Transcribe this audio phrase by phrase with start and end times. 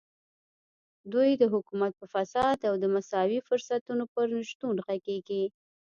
[1.11, 5.43] دوی د حکومت په فساد او د مساوي فرصتونو پر نشتون غږېږي.